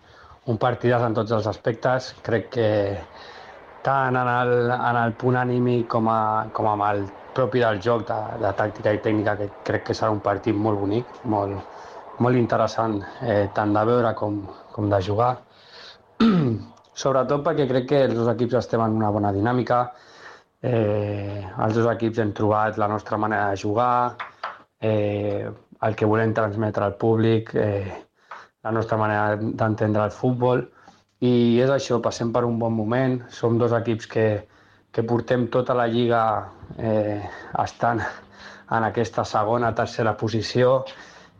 [0.52, 2.14] un partidàs en tots els aspectes.
[2.26, 2.70] Crec que
[3.86, 7.06] tant en el, en el punt anímic com, a, com amb el
[7.40, 10.82] propi del joc, de, de tàctica i tècnica, que crec que serà un partit molt
[10.82, 11.80] bonic, molt,
[12.20, 14.42] molt interessant, eh, tant de veure com,
[14.76, 15.32] com de jugar.
[17.02, 19.80] Sobretot perquè crec que els dos equips estem en una bona dinàmica,
[20.62, 24.18] eh, els dos equips hem trobat la nostra manera de jugar,
[24.82, 25.48] eh,
[25.88, 28.04] el que volem transmetre al públic, eh,
[28.68, 30.68] la nostra manera d'entendre el futbol.
[31.24, 34.28] I és això, passem per un bon moment, som dos equips que,
[34.92, 36.24] que portem tota la lliga
[36.78, 37.22] eh,
[37.64, 40.84] estant en aquesta segona, tercera posició.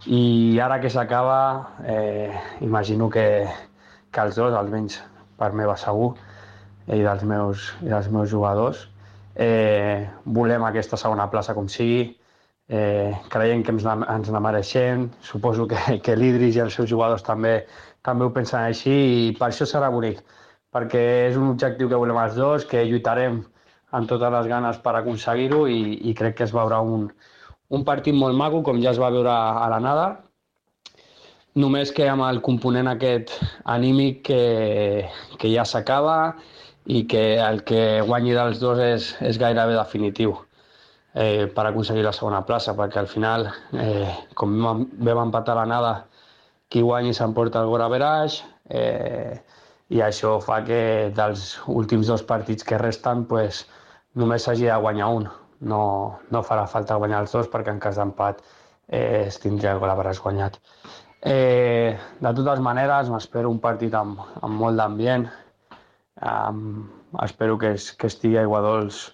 [0.06, 1.40] I ara que s'acaba
[1.86, 2.32] eh,
[2.62, 3.48] imagino que,
[4.12, 5.02] que els dos, almenys
[5.40, 6.14] per meva segur,
[6.90, 8.88] i dels meus, i dels meus jugadors,
[9.36, 12.16] eh, volem aquesta segona plaça com sigui,
[12.70, 17.26] eh, creiem que ens, ens la mereixem, suposo que, que l'Idris i els seus jugadors
[17.26, 17.64] també,
[18.06, 20.22] també ho pensen així i per això serà bonic,
[20.74, 23.42] perquè és un objectiu que volem els dos, que lluitarem
[23.98, 27.08] amb totes les ganes per aconseguir-ho i, i crec que es veurà un,
[27.70, 30.08] un partit molt maco, com ja es va veure a la nada,
[31.60, 33.34] només que amb el component aquest
[33.66, 34.44] anímic que,
[35.42, 36.36] que ja s'acaba
[36.86, 40.36] i que el que guanyi dels dos és, és gairebé definitiu
[41.14, 45.68] eh, per aconseguir la segona plaça, perquè al final, eh, com vam, vam empatar la
[45.70, 45.94] nada,
[46.70, 49.42] qui guanyi s'emporta el Gora Veraix, eh,
[49.90, 50.80] i això fa que
[51.18, 53.64] dels últims dos partits que resten pues,
[54.22, 55.28] només s'hagi de guanyar un.
[55.72, 55.82] No,
[56.32, 60.22] no farà falta guanyar els dos perquè en cas d'empat eh, es tindria Gora Veraix
[60.24, 60.60] guanyat.
[61.20, 65.28] Eh, de totes maneres, m'espero un partit amb, amb molt d'ambient.
[66.30, 66.88] Um,
[67.24, 69.08] espero que, es, que estigui a Iguadols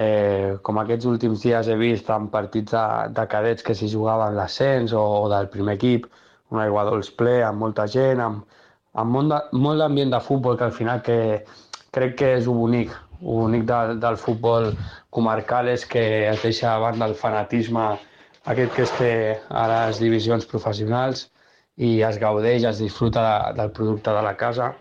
[0.00, 2.84] eh, com aquests últims dies he vist en partits de,
[3.16, 6.06] de cadets que s'hi jugaven l'ascens o, o del primer equip,
[6.50, 8.59] un Iguadols ple amb molta gent, amb,
[8.94, 11.44] amb molt de- molt d'ambient de futbol que al final que
[11.92, 14.72] crec que és un bonic, un bonic del, del futbol
[15.10, 17.98] comarcal és que es deixa a banda el fanatisme
[18.44, 19.12] aquest que es té
[19.50, 21.30] a les divisions professionals
[21.76, 24.74] i es gaudeix, es disfruta de, del producte de la casa.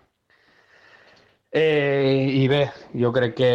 [1.52, 3.52] Eh, I bé, jo crec que,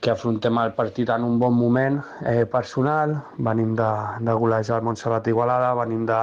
[0.00, 3.16] que afrontem el partit en un bon moment eh, personal.
[3.38, 3.88] Venim de,
[4.20, 6.20] de golejar el Montserrat Igualada, venim de,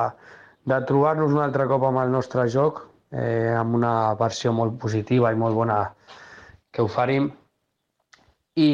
[0.72, 5.32] de trobar-nos un altre cop amb el nostre joc, eh, amb una versió molt positiva
[5.32, 5.84] i molt bona
[6.72, 7.30] que oferim
[8.56, 8.72] i,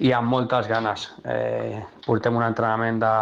[0.00, 1.08] i amb moltes ganes.
[1.24, 3.12] Eh, portem un entrenament de,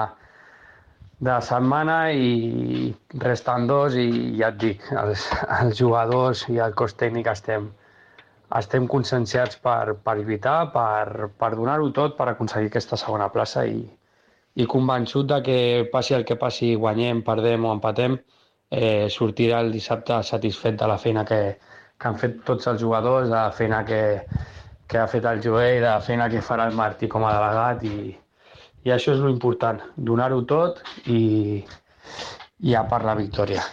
[1.24, 5.28] de setmana i resten dos i ja et dic, els,
[5.60, 7.68] els jugadors i el cos tècnic estem,
[8.56, 13.84] estem conscienciats per, per lluitar, per, per donar-ho tot per aconseguir aquesta segona plaça i,
[14.56, 15.60] i convençut de que
[15.92, 18.16] passi el que passi, guanyem, perdem o empatem,
[18.70, 21.58] eh, sortirà el dissabte satisfet de la feina que,
[21.98, 24.02] que han fet tots els jugadors, de la feina que,
[24.86, 27.84] que ha fet el Joel, de la feina que farà el Martí com a delegat
[27.88, 28.14] i,
[28.84, 31.64] i això és lo important, donar-ho tot i,
[32.60, 33.64] i a per la victòria.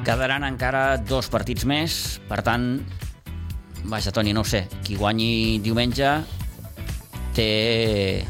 [0.00, 1.94] Quedaran encara dos partits més,
[2.26, 2.80] per tant,
[3.84, 6.10] vaja, Toni, no ho sé, qui guanyi diumenge
[7.34, 8.24] té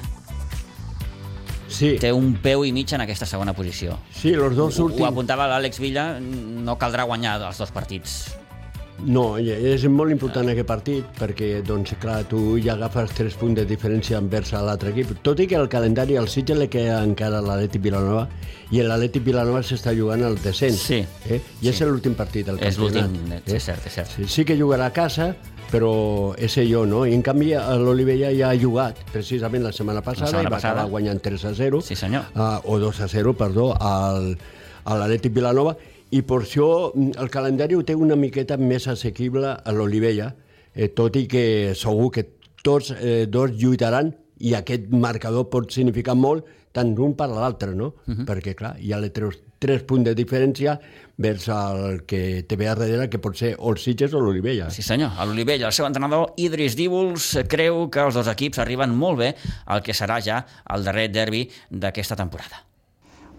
[1.70, 3.94] Sí, té un peu i mig en aquesta segona posició.
[4.12, 5.06] sí, els dos Ho, ho últims...
[5.08, 8.34] apuntava l'Àlex Villa, no caldrà guanyar els dos partits.
[9.06, 13.64] No, és molt important aquest partit perquè, doncs, clar, tu ja agafes tres punts de
[13.68, 15.14] diferència envers a l'altre equip.
[15.24, 18.26] Tot i que el calendari al Sitges li queda encara a l'Atleti Vilanova
[18.70, 20.82] i l'Atleti Vilanova s'està jugant al descens.
[20.90, 21.00] Sí.
[21.30, 21.40] Eh?
[21.62, 23.08] I és l'últim partit del És campionat.
[23.10, 24.12] l'últim, eh, és cert, és cert.
[24.16, 25.34] Sí, sí que jugarà a casa,
[25.70, 27.04] però és allò, no?
[27.06, 30.72] I en canvi l'Olivella ja ha jugat precisament la setmana passada setmana i va passada.
[30.80, 31.80] acabar guanyant 3 a 0.
[31.80, 32.24] Sí, senyor.
[32.34, 34.36] Uh, o 2 a 0, perdó, al,
[34.84, 35.76] a l'Atlètic Vilanova.
[36.11, 40.33] I per això mm, el calendari ho té una miqueta més assequible a l'Olivella,
[40.75, 42.27] eh, tot i que segur que
[42.64, 47.94] tots eh, dos lluitaran i aquest marcador pot significar molt tant l'un per l'altre, no?
[48.07, 48.27] Uh -huh.
[48.27, 50.79] Perquè, clar, hi ha les tres, tres punts de diferència
[51.16, 54.70] vers el que té ve a darrere, que pot ser o el Sitges o l'Olivella.
[54.70, 58.94] Sí senyor, a l'Olivella, el seu entrenador Idris Díbols creu que els dos equips arriben
[58.94, 59.35] molt bé
[59.66, 62.69] al que serà ja el darrer derbi d'aquesta temporada.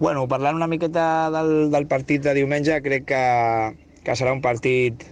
[0.01, 3.25] Bueno, parlant una miqueta del, del partit de diumenge, crec que,
[4.01, 5.03] que serà un partit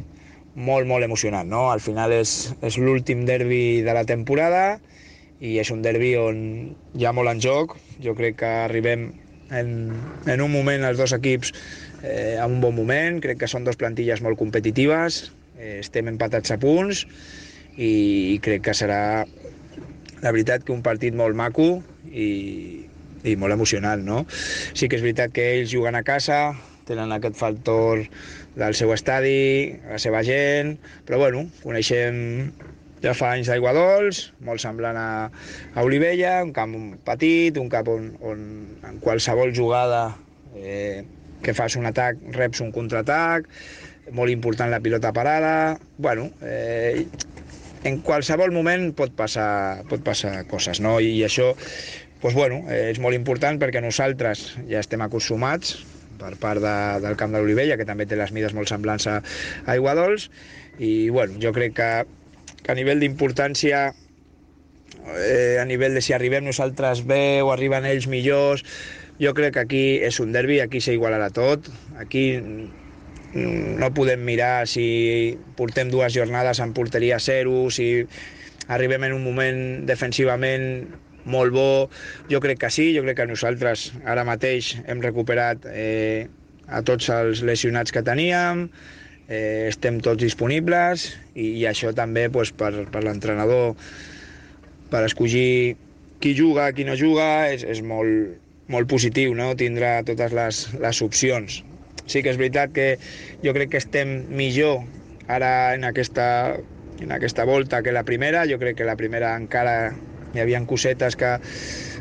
[0.58, 1.67] molt, molt emocionant, no?
[1.69, 4.80] Al final és, és l'últim derbi de la temporada
[5.45, 6.41] i és un derbi on
[6.97, 7.78] hi ha molt en joc.
[8.02, 9.12] Jo crec que arribem
[9.54, 9.71] en,
[10.25, 11.54] en un moment els dos equips
[12.02, 15.28] eh, a un bon moment, crec que són dos plantilles molt competitives,
[15.60, 17.06] eh, estem empatats a punts
[17.78, 17.93] i,
[18.34, 19.04] i crec que serà
[20.25, 21.75] la veritat que un partit molt maco
[22.10, 22.88] i,
[23.23, 24.23] i molt emocionant, no?
[24.29, 26.53] Sí que és veritat que ells juguen a casa,
[26.89, 28.03] tenen aquest factor
[28.58, 30.77] del seu estadi, la seva gent,
[31.08, 32.49] però bueno, coneixem
[33.03, 36.75] ja fa anys d'Aigua Dols, molt semblant a, a Olivella, un camp
[37.08, 38.41] petit, un camp on, on
[38.89, 40.10] en qualsevol jugada
[40.55, 41.05] eh,
[41.43, 43.47] que fas un atac reps un contraatac,
[44.12, 47.05] molt important la pilota parada, bueno, eh,
[47.88, 50.97] en qualsevol moment pot passar, pot passar coses, no?
[50.99, 51.53] I, i això
[52.21, 55.77] doncs, bueno, eh, és molt important perquè nosaltres ja estem acostumats
[56.19, 59.19] per part de, del camp de l'Olivella, que també té les mides molt semblants a,
[59.71, 60.27] Aiguadols,
[60.79, 61.89] i bueno, jo crec que,
[62.60, 63.86] que a nivell d'importància,
[65.15, 68.65] eh, a nivell de si arribem nosaltres bé o arriben ells millors,
[69.19, 72.41] jo crec que aquí és un derbi, aquí s'igualarà tot, aquí
[73.34, 78.08] no podem mirar si portem dues jornades en porteria zero, si
[78.67, 80.88] arribem en un moment defensivament
[81.25, 81.71] molt bo.
[82.32, 86.27] Jo crec que sí, jo crec que nosaltres ara mateix hem recuperat eh,
[86.69, 88.67] a tots els lesionats que teníem,
[89.27, 93.75] eh, estem tots disponibles i, i això també pues, per, per l'entrenador,
[94.89, 95.77] per escollir
[96.19, 98.38] qui juga, qui no juga, és, és molt,
[98.69, 99.53] molt positiu, no?
[99.58, 101.62] tindrà totes les, les opcions.
[102.10, 102.89] Sí que és veritat que
[103.45, 104.82] jo crec que estem millor
[105.29, 106.58] ara en aquesta,
[106.99, 109.93] en aquesta volta que la primera, jo crec que la primera encara
[110.33, 111.35] hi havia cosetes que,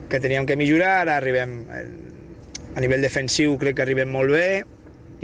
[0.09, 4.49] que teníem que millorar, ara arribem a nivell defensiu crec que arribem molt bé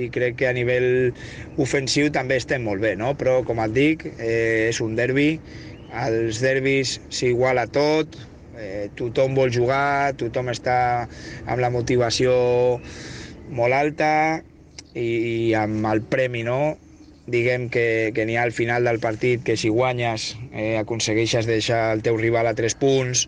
[0.00, 1.12] i crec que a nivell
[1.62, 3.12] ofensiu també estem molt bé, no?
[3.18, 5.38] però com et dic, eh, és un derbi,
[5.94, 8.18] als derbis s'iguala tot,
[8.58, 10.78] eh, tothom vol jugar, tothom està
[11.46, 12.34] amb la motivació
[13.54, 14.10] molt alta
[14.94, 16.74] i, i amb el premi, no?
[17.26, 21.94] Diguem que, que n'hi ha al final del partit que si guanyes eh, aconsegueixes deixar
[21.94, 23.24] el teu rival a 3 punts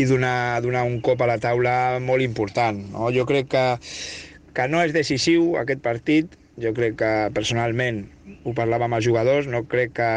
[0.00, 2.80] i donar, donar un cop a la taula molt important.
[2.94, 3.10] No?
[3.14, 3.64] Jo crec que,
[4.56, 8.04] que no és decisiu aquest partit, jo crec que personalment
[8.44, 10.12] ho parlava amb els jugadors, no crec que,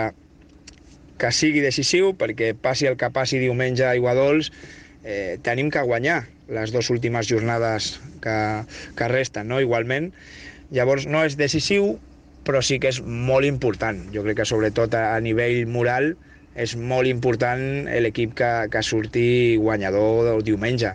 [1.22, 4.50] que sigui decisiu perquè passi el que passi diumenge a Iguadols
[5.04, 8.38] eh, tenim que guanyar les dues últimes jornades que,
[8.98, 9.62] que resten, no?
[9.62, 10.12] igualment.
[10.74, 12.00] Llavors no és decisiu,
[12.48, 14.06] però sí que és molt important.
[14.14, 16.14] Jo crec que sobretot a, nivell moral
[16.54, 20.92] és molt important l'equip que, que surti guanyador del diumenge,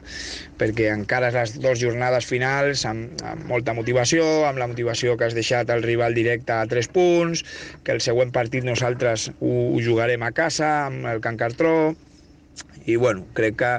[0.60, 5.34] perquè encara les dues jornades finals amb, amb molta motivació, amb la motivació que has
[5.34, 7.42] deixat el rival directe a 3 punts,
[7.82, 11.76] que el següent partit nosaltres ho, ho jugarem a casa amb el Can Cartró,
[12.86, 13.74] i bueno, crec que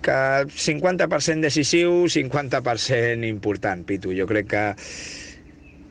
[0.00, 4.14] que 50% decisiu, 50% important, Pitu.
[4.16, 4.62] Jo crec que,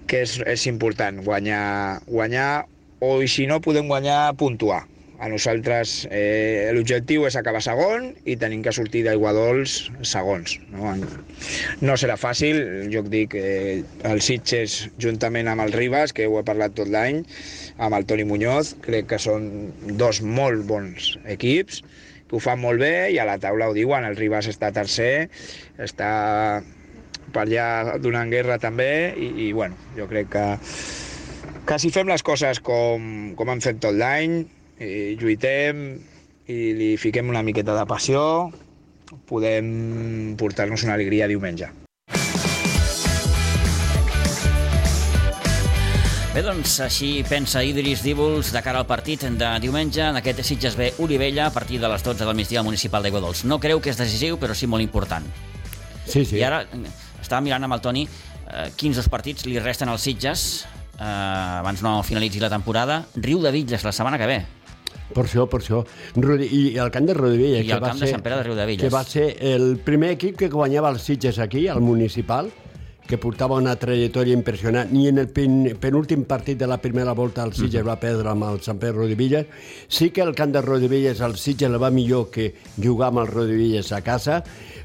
[0.09, 2.51] que és, és important guanyar, guanyar
[3.05, 4.83] o i si no podem guanyar puntuar
[5.19, 10.55] a nosaltres eh, l'objectiu és acabar segon i tenim que sortir d'aigua dolç segons.
[10.71, 10.93] No?
[11.83, 12.61] no serà fàcil,
[12.93, 17.25] jo dic, eh, el Sitges juntament amb el Ribas, que ho he parlat tot l'any,
[17.83, 19.49] amb el Toni Muñoz, crec que són
[19.99, 21.83] dos molt bons equips,
[22.29, 25.27] que ho fan molt bé i a la taula ho diuen, el Ribas està tercer,
[25.83, 26.13] està
[27.33, 30.45] per allà donant guerra també i, i bueno, jo crec que,
[31.67, 34.41] que si fem les coses com, com hem fet tot l'any,
[34.79, 35.83] i lluitem
[36.49, 38.23] i li fiquem una miqueta de passió,
[39.29, 41.69] podem portar-nos una alegria diumenge.
[46.29, 50.77] Bé, doncs, així pensa Idris Díbols de cara al partit de diumenge en aquest Sitges
[50.77, 53.41] B Olivella a partir de les 12 del migdia al municipal d'Aigua Dols.
[53.49, 55.25] No creu que és decisiu, però sí molt important.
[56.05, 56.37] Sí, sí.
[56.37, 56.61] I ara
[57.21, 60.45] estava mirant amb el Toni eh, quins dos partits li resten als Sitges
[60.99, 63.03] eh, abans no finalitzi la temporada.
[63.15, 64.39] Riu de Villes la setmana que ve.
[65.09, 65.81] Per això, per això.
[66.19, 67.63] I el camp de Rodivella.
[67.63, 68.83] I que el va camp de ser, Sant Pere de Riudevilles.
[68.83, 72.51] Que va ser el primer equip que guanyava els Sitges aquí, al municipal,
[73.09, 74.91] que portava una trajectòria impressionant.
[74.93, 78.45] I en el pen, penúltim partit de la primera volta el Sitges va perdre amb
[78.45, 79.49] el Sant Pere Rodivilles.
[79.89, 83.89] Sí que el camp de Rodivilles el Sitges va millor que jugar amb el Rodivilles
[83.97, 84.43] a casa,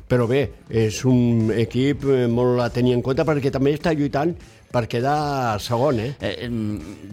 [0.08, 4.32] però bé, és un equip eh, molt a tenir en compte perquè també està lluitant
[4.74, 6.10] per quedar segon, eh?
[6.18, 6.48] Eh,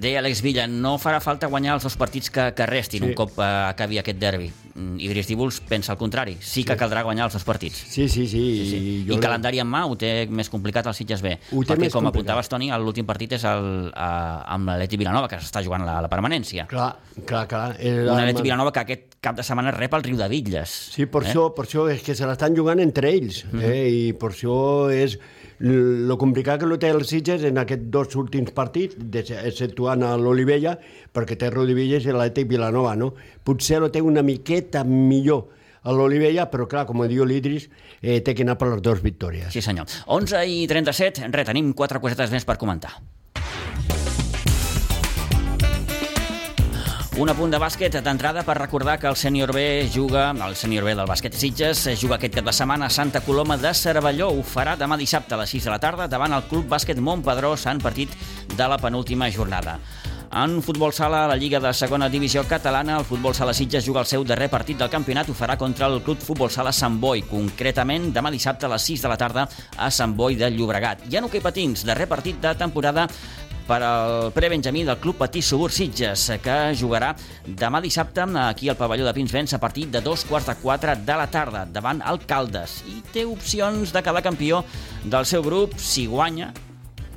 [0.01, 3.09] deia Alex Villa, no farà falta guanyar els dos partits que, que restin Sí.
[3.11, 4.49] un cop eh, acabi aquest derbi.
[4.73, 6.37] Mm, Idris Díbols pensa el contrari.
[6.39, 7.75] Sí que caldrà guanyar els dos partits.
[7.91, 8.41] Sí, sí, sí.
[8.41, 8.77] Sí, sí.
[8.77, 11.35] I, I, jo calendari en mà ho té més complicat el Sitges B.
[11.51, 12.13] Ho perquè, com complicat.
[12.15, 14.09] apuntaves, Toni, l'últim partit és el, a,
[14.55, 16.65] amb l'Aleti Vilanova, que s'està jugant la, la permanència.
[16.71, 16.89] Clar,
[17.27, 17.65] clar, clar.
[17.79, 20.71] Era Un amb- Aleti Vilanova que aquest cap de setmana rep el Riu de Villes.
[20.95, 21.29] Sí, per, Eh?
[21.29, 23.61] això, per això és que se l'estan jugant entre ells, Mhm.
[23.61, 23.89] eh?
[24.07, 25.19] i per això és
[25.61, 30.77] lo complicat que lo té el Sitges en aquests dos últims partits, exceptuant l'Olivella,
[31.13, 33.11] perquè té Rodivilles i l'Atlètic Vilanova, no?
[33.45, 35.47] Potser lo té una miqueta millor
[35.83, 37.69] a l'Olivella, però clar, com diu l'Idris,
[38.01, 39.49] eh, té que anar per les dues victòries.
[39.53, 39.89] Sí, senyor.
[40.07, 42.97] 11 i 37, res, tenim quatre cosetes més per comentar.
[47.19, 50.93] Un apunt de bàsquet d'entrada per recordar que el sènior B juga, el sènior B
[50.95, 54.29] del bàsquet Sitges, juga aquest cap de setmana a Santa Coloma de Cervelló.
[54.31, 57.67] Ho farà demà dissabte a les 6 de la tarda davant el Club Bàsquet Montpedrós
[57.67, 58.15] en partit
[58.55, 59.75] de la penúltima jornada.
[60.31, 64.07] En futbol sala, la Lliga de segona divisió catalana, el futbol sala Sitges juga el
[64.07, 68.13] seu darrer partit del campionat, ho farà contra el Club Futbol Sala Sant Boi, concretament
[68.15, 71.03] demà dissabte a les 6 de la tarda a Sant Boi de Llobregat.
[71.11, 73.09] I en hoquei patins, darrer partit de temporada
[73.71, 77.13] per al prebenjamí del Club Patí Subur Sitges, que jugarà
[77.47, 81.15] demà dissabte aquí al pavelló de Pinsbens a partir de dos quarts de quatre de
[81.15, 84.65] la tarda davant el Caldes i té opcions de quedar campió
[85.05, 86.51] del seu grup si guanya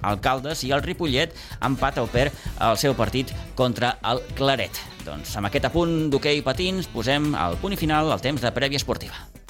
[0.05, 2.31] Alcaldes i el Ripollet empat o perd
[2.63, 4.79] el seu partit contra el Claret.
[5.03, 8.79] Doncs amb aquest apunt d'hoquei patins posem el punt i final al temps de prèvia
[8.79, 9.44] esportiva.